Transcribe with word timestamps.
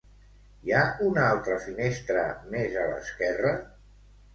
Hi 0.69 0.73
ha 0.77 0.81
una 1.09 1.27
altra 1.35 1.59
finestra 1.67 2.27
més 2.59 2.83
a 2.87 2.91
l'esquerra. 2.93 3.59